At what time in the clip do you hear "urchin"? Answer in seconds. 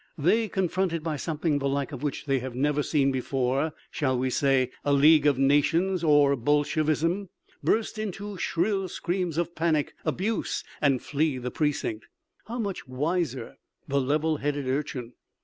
14.67-15.13